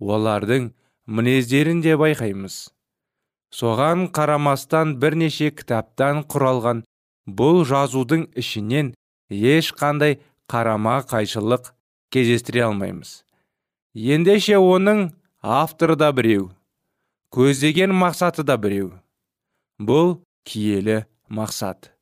олардың 0.00 0.72
мінездерін 1.06 1.80
де 1.84 1.96
байқаймыз. 1.96 2.68
Соған 3.52 4.08
қарамастан 4.12 4.96
бірнеше 5.00 5.52
кітаптан 5.54 6.24
құралған 6.30 6.82
бұл 7.26 7.64
жазудың 7.68 8.26
ішінен 8.36 8.92
ешқандай 9.30 10.18
қарама 10.50 11.00
қайшылық 11.06 11.72
кездестіре 12.12 12.66
алмаймыз. 12.66 13.22
Ендеше 13.94 14.58
оның 14.60 15.10
авторы 15.40 15.96
да 15.96 16.12
біреу 16.12 16.50
көздеген 17.32 17.92
мақсаты 17.92 18.44
да 18.46 18.56
біреу. 18.56 18.94
Бұл 19.78 20.22
киелі 20.46 21.04
мақсат. 21.28 21.92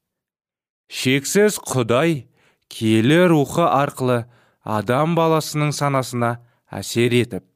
Шексіз 0.87 1.59
құдай 1.59 2.27
киелі 2.69 3.25
рухы 3.33 3.65
арқылы 3.65 4.25
адам 4.63 5.17
баласының 5.19 5.73
санасына 5.75 6.37
әсер 6.71 7.17
етіп 7.17 7.54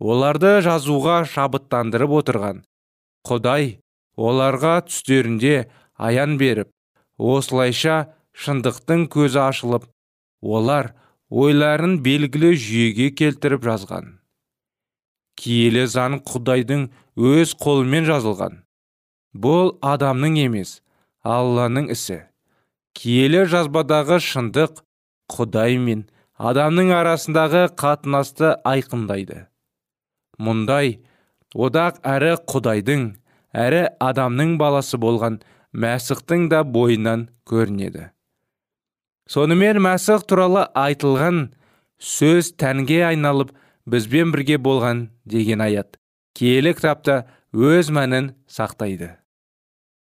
оларды 0.00 0.60
жазуға 0.66 1.24
шабыттандырып 1.32 2.12
отырған. 2.20 2.62
Құдай 3.26 3.78
оларға 4.16 4.76
түстерінде 4.88 5.70
аян 5.96 6.36
беріп 6.40 6.70
осылайша 7.18 7.96
шындықтың 8.36 9.08
көзі 9.12 9.40
ашылып 9.46 9.88
олар 10.42 10.92
ойларын 11.30 11.98
белгілі 12.04 12.52
жүйеге 12.60 13.10
келтіріп 13.16 13.64
жазған. 13.64 14.12
Киелі 15.36 15.84
заң 15.88 16.20
құдайдың 16.28 16.86
өз 17.16 17.52
қолымен 17.60 18.06
жазылған. 18.08 18.62
Бұл 19.36 19.74
адамның 19.84 20.38
емес 20.46 20.80
алланың 21.24 21.90
ісі. 21.92 22.22
Киелі 22.96 23.44
жазбадағы 23.52 24.20
шындық 24.24 24.80
құдай 25.32 25.76
мен 25.80 26.06
адамның 26.36 26.92
арасындағы 26.96 27.66
қатынасты 27.76 28.54
айқындайды. 28.64 29.44
Мұндай 30.38 30.98
одақ 31.54 32.00
әрі 32.06 32.34
құдайдың 32.50 33.06
әрі 33.56 33.82
адамның 34.02 34.56
баласы 34.60 34.98
болған 35.00 35.40
мәсіхтің 35.72 36.48
да 36.52 36.62
бойынан 36.64 37.28
көрінеді. 37.48 38.10
Сонымен 39.26 39.80
мәсіх 39.82 40.26
туралы 40.28 40.66
айтылған 40.78 41.48
сөз 41.98 42.52
тәнге 42.60 43.02
айналып 43.08 43.54
бізбен 43.86 44.32
бірге 44.34 44.58
болған 44.62 45.08
деген 45.24 45.64
аят. 45.64 45.96
Киелі 46.36 46.74
кітапта 46.76 47.24
өз 47.52 47.90
мәнін 47.90 48.34
сақтайды. 48.50 49.16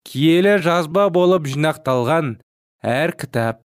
Киелі 0.04 0.56
жазба 0.64 1.08
болып 1.12 1.46
жинақталған 1.48 2.38
әр 2.82 3.14
кітап 3.20 3.62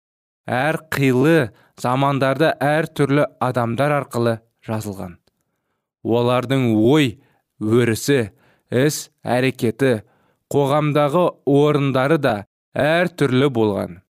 әр 0.48 0.82
қилы 0.94 1.52
замандарда 1.82 2.54
әр 2.64 2.88
түрлі 2.88 3.28
адамдар 3.44 3.94
арқылы 4.02 4.40
жазылған. 4.66 5.18
Олардың 6.04 6.70
ой 6.76 7.18
өрісі 7.62 8.20
іс 8.72 9.08
әрекеті 9.24 10.02
қоғамдағы 10.54 11.24
орындары 11.46 12.18
да 12.22 12.36
әр 12.76 13.10
түрлі 13.10 13.50
болған. 13.54 14.02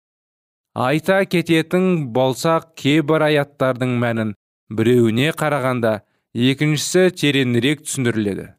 Айта 0.76 1.22
кететін 1.24 2.10
болсақ 2.12 2.74
кейбір 2.76 3.28
аяттардың 3.30 3.94
мәнін 4.02 4.34
біреуіне 4.68 5.30
қарағанда 5.32 6.00
екіншісі 6.34 7.08
тереңірек 7.16 7.86
түсіндіріледі. 7.86 8.50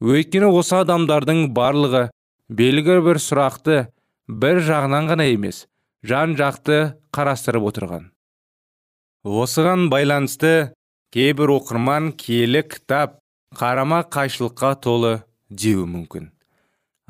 Өйткені 0.00 0.48
осы 0.50 0.80
адамдардың 0.80 1.50
барлығы 1.54 2.08
белгі 2.50 2.96
бір 3.04 3.20
сұрақты 3.22 3.76
бір 4.42 4.62
жағынан 4.66 5.10
ғана 5.12 5.28
емес 5.30 5.66
жан 6.02 6.34
жақты 6.38 6.80
қарастырып 7.14 7.68
отырған. 7.70 8.08
Осыған 9.22 9.90
байланысты 9.92 10.72
кейбір 11.14 11.50
оқырман 11.58 12.12
киелі 12.14 12.62
кітап 12.70 13.18
қарама 13.58 14.04
қайшылыққа 14.06 14.76
толы 14.84 15.12
деуі 15.50 15.88
мүмкін. 15.90 16.30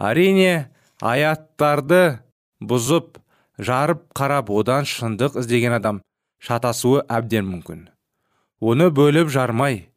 Әрине 0.01 0.71
аяттарды 1.05 2.21
бұзып 2.65 3.19
жарып 3.61 4.07
қарап 4.17 4.49
одан 4.53 4.89
шындық 4.89 5.37
іздеген 5.43 5.77
адам 5.77 6.01
шатасуы 6.41 7.05
әбден 7.13 7.45
мүмкін. 7.51 7.89
Оны 8.61 8.89
бөліп 8.89 9.29
жармай 9.33 9.91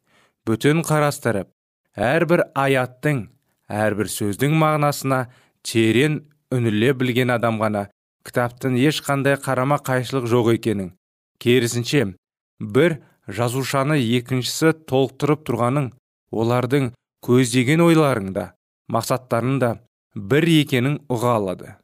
бүтін 0.44 0.84
қарастырып 0.84 1.48
әрбір 1.96 2.44
аяттың 2.52 3.24
әрбір 3.72 4.12
сөздің 4.12 4.52
мағынасына 4.60 5.24
терең 5.64 6.20
үніле 6.52 6.92
білген 6.92 7.32
адам 7.32 7.56
ғана 7.62 7.86
кітаптың 8.28 8.76
ешқандай 8.76 9.40
қарама 9.40 9.80
қайшылық 9.80 10.28
жоқ 10.28 10.52
екенін. 10.58 10.92
Керісінше 11.40 12.14
бір 12.60 13.00
жазушаны 13.28 13.96
екіншісі 14.00 14.74
толықтырып 14.90 15.44
тұрғанын 15.48 15.90
олардың 16.34 16.90
көздеген 17.24 17.82
ойларында 17.84 18.50
мақсаттарында 18.92 19.70
бір 20.14 20.46
екенін 20.60 20.98
ұға 21.08 21.36
алады. 21.40 21.74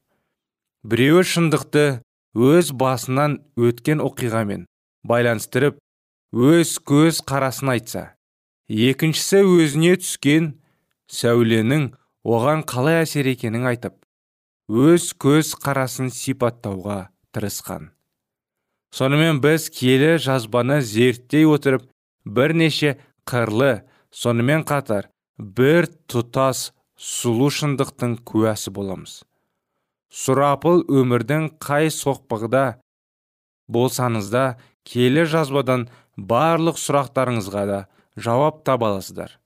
Біреуі 0.85 1.25
шындықты 1.27 1.85
өз 2.37 2.73
басынан 2.77 3.41
өткен 3.59 4.03
оқиғамен 4.05 4.67
байланыстырып 5.05 5.81
өз 6.33 6.77
көз 6.87 7.23
қарасын 7.27 7.73
айтса 7.75 8.05
екіншісі 8.71 9.43
өзіне 9.45 9.97
түскен 9.99 10.53
сәуленің 11.11 11.89
оған 12.23 12.63
қалай 12.71 13.01
әсер 13.03 13.27
екенін 13.33 13.67
айтып 13.73 13.97
өз 14.71 15.11
көз 15.19 15.57
қарасын 15.59 16.13
сипаттауға 16.15 17.09
тырысқан. 17.35 17.91
Сонымен 18.95 19.41
біз 19.45 19.71
киелі 19.75 20.19
жазбаны 20.19 20.81
зерттей 20.83 21.47
отырып 21.47 21.87
бірнеше 22.25 22.97
қырлы 23.29 23.83
сонымен 24.11 24.67
қатар 24.67 25.09
бір 25.39 25.89
тұтас 26.11 26.71
сұлу 27.01 27.49
шындықтың 27.55 28.19
куәсі 28.29 28.73
боламыз. 28.75 29.23
Сұрапыл 30.11 30.83
өмірдің 30.91 31.53
қай 31.63 31.89
соқпағда 31.95 32.81
болсаңыз 33.71 34.31
да 34.35 34.45
келе 34.85 35.25
жазбадан 35.25 35.87
барлық 36.17 36.81
сұрақтарыңызға 36.83 37.63
да 37.71 37.81
жауап 38.19 38.65
таба 38.67 38.91
аласыздар. 38.91 39.39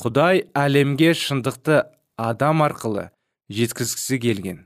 Құдай 0.00 0.46
әлемге 0.56 1.12
шындықты 1.14 1.84
адам 2.18 2.64
арқылы 2.64 3.10
жеткізгісі 3.52 4.18
келген. 4.18 4.64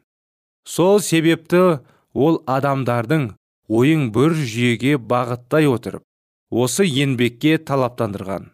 Сол 0.65 1.03
себепті 1.05 1.81
ол 2.15 2.41
адамдардың 2.47 3.33
ойын 3.69 4.09
бір 4.13 4.35
жүйеге 4.35 4.97
бағыттай 4.99 5.69
отырып 5.69 6.05
осы 6.51 6.87
еңбекке 6.89 7.59
талаптандырған. 7.59 8.49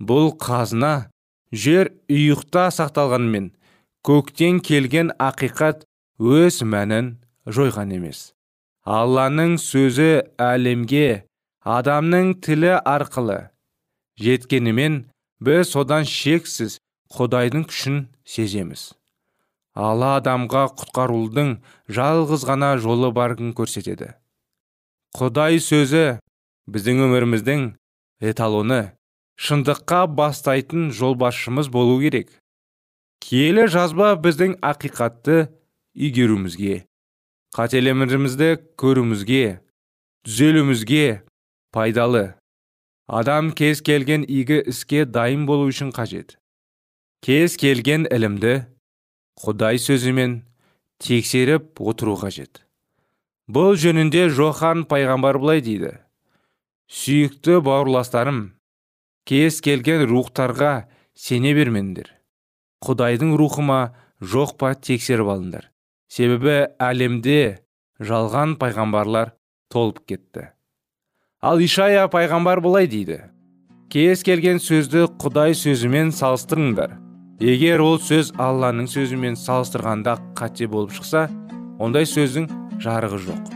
Бұл 0.00 0.30
қазына 0.38 1.10
жер 1.52 1.90
ұйықта 2.08 2.68
сақталғанмен 2.76 3.50
көктен 4.06 4.60
келген 4.64 5.10
ақиқат 5.18 5.82
өз 6.20 6.62
мәнін 6.62 7.16
жойған 7.46 7.96
емес. 7.98 8.30
Алланың 8.86 9.58
сөзі 9.60 10.22
әлемге 10.40 11.26
адамның 11.66 12.38
тілі 12.44 12.78
арқылы. 12.78 13.50
Жеткенімен 14.20 15.02
біз 15.42 15.74
содан 15.74 16.06
шексіз 16.08 16.78
құдайдың 17.12 17.66
күшін 17.68 18.00
сеземіз. 18.24 18.92
Алла 19.74 20.16
адамға 20.20 20.64
құтқарудың 20.78 21.58
жалғыз 21.88 22.46
ғана 22.48 22.74
жолы 22.82 23.12
барын 23.14 23.52
көрсетеді. 23.56 24.14
Құдай 25.16 25.62
сөзі 25.62 26.20
біздің 26.70 27.06
өміріміздің 27.06 27.64
эталоны. 28.20 28.82
Шындыққа 29.40 30.04
бастайтын 30.12 30.90
жолбасшымыз 30.92 31.70
болу 31.72 31.96
керек. 32.02 32.28
Киелі 33.24 33.66
жазба 33.72 34.12
біздің 34.20 34.58
ақиқатты 34.60 35.48
игеруімізге 35.96 36.84
қателерімізді 37.56 38.50
көруімізге 38.78 39.58
түзелуімізге 40.26 41.22
пайдалы. 41.74 42.36
Адам 43.10 43.50
кез 43.58 43.82
келген 43.82 44.22
игі 44.22 44.60
іске 44.70 45.02
дайын 45.02 45.48
болу 45.48 45.66
үшін 45.72 45.90
қажет. 45.90 46.36
Кез 47.26 47.56
келген 47.58 48.06
ілімді 48.06 48.70
құдай 49.42 49.82
сөзімен 49.82 50.44
тексеріп 51.02 51.82
отыру 51.82 52.14
қажет. 52.20 52.62
Бұл 53.50 53.74
жөнінде 53.80 54.28
жохан 54.36 54.84
пайғамбар 54.90 55.40
былай 55.42 55.64
дейді. 55.64 55.96
Сүйікті 56.90 57.60
бауырластарым 57.66 58.44
кез 59.26 59.60
келген 59.64 60.06
рухтарға 60.10 60.86
сене 61.14 61.54
бермеңдер. 61.58 62.14
Құдайдың 62.84 63.36
рухыма 63.38 63.82
жоқ 64.22 64.56
па 64.60 64.74
тексеріп 64.74 65.34
алыңдар 65.34 65.70
себебі 66.10 66.54
әлемде 66.82 67.62
жалған 68.02 68.56
пайғамбарлар 68.60 69.34
толып 69.70 70.02
кетті. 70.10 70.50
Ал 71.40 71.62
ишая 71.62 72.08
пайғамбар 72.10 72.60
былай 72.64 72.88
дейді. 72.90 73.22
Кез 73.90 74.24
келген 74.26 74.58
сөзді 74.62 75.06
құдай 75.22 75.54
сөзімен 75.54 76.10
салыстырыңдар. 76.14 76.96
Егер 77.40 77.80
ол 77.80 77.96
сөз 78.02 78.34
алланың 78.38 78.90
сөзімен 78.90 79.38
салыстырғанда 79.38 80.18
қате 80.38 80.68
болып 80.70 80.92
шықса 80.98 81.28
ондай 81.80 82.06
сөздің 82.06 82.50
жарығы 82.80 83.18
жоқ. 83.26 83.50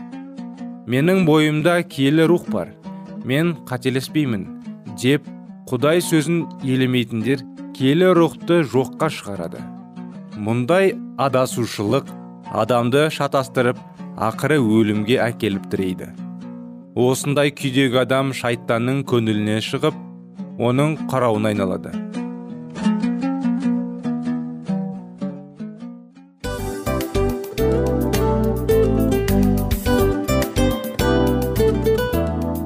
Менің 0.89 1.23
бойымда 1.25 1.79
киелі 1.89 2.27
рух 2.29 2.45
бар. 2.51 2.73
Мен 3.25 3.55
қателеспеймін 3.65 4.45
деп 5.01 5.25
құдай 5.69 6.01
сөзін 6.05 6.43
елемейтіндер 6.61 7.41
келі 7.75 8.11
рухты 8.15 8.61
жоққа 8.69 9.09
шығарады. 9.09 9.63
Мұндай 10.37 10.93
адасушылық 11.17 12.11
адамды 12.53 13.07
шатастырып 13.11 13.81
ақыры 14.15 14.59
өлімге 14.61 15.17
әкеліп 15.25 15.65
тірейді. 15.71 16.11
Осындай 16.95 17.51
күйдегі 17.51 18.03
адам 18.05 18.31
шайтанның 18.37 19.01
көңіліне 19.09 19.57
шығып 19.65 19.97
оның 20.69 20.95
қарауына 21.09 21.51
айналады. 21.51 21.91